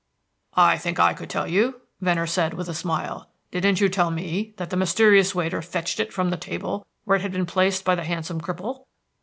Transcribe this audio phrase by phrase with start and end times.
[0.57, 3.29] "I think I could tell you," Venner said, with a smile.
[3.51, 7.21] "Didn't you tell me that the mysterious waiter fetched it from the table where it
[7.21, 8.85] had been placed by the handsome cripple?"